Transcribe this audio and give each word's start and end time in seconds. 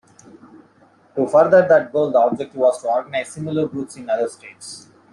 To 1.15 1.27
further 1.27 1.67
that 1.67 1.93
goal, 1.93 2.09
the 2.09 2.17
objective 2.19 2.57
was 2.57 2.81
to 2.81 2.87
organize 2.87 3.33
similar 3.33 3.67
groups 3.67 3.97
in 3.97 4.09
other 4.09 4.27
states. 4.29 4.87